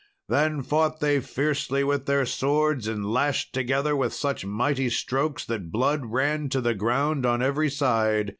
Then 0.29 0.63
fought 0.63 0.99
they 0.99 1.19
fiercely 1.19 1.83
with 1.83 2.07
their 2.07 2.25
swords 2.25 2.87
and 2.87 3.13
lashed 3.13 3.53
together 3.53 3.95
with 3.95 4.15
such 4.15 4.43
mighty 4.43 4.89
strokes 4.89 5.45
that 5.45 5.71
blood 5.71 6.07
ran 6.07 6.49
to 6.49 6.59
the 6.59 6.73
ground 6.73 7.23
on 7.23 7.43
every 7.43 7.69
side. 7.69 8.29